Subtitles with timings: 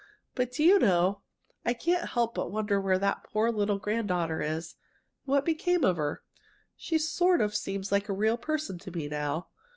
[0.33, 1.21] But, do you know,
[1.63, 4.69] I can't help but wonder where that poor little granddaughter is,
[5.25, 6.23] and what became of her.
[6.75, 9.49] She sort of seems like a real person to me now."